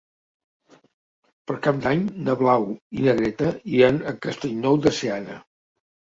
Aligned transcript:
Per 1.51 1.57
Cap 1.67 1.77
d'Any 1.83 2.01
na 2.29 2.35
Blau 2.39 2.65
i 3.01 3.05
na 3.09 3.15
Greta 3.21 3.53
iran 3.75 4.01
a 4.01 4.17
Castellnou 4.27 4.83
de 4.89 4.97
Seana. 5.03 5.39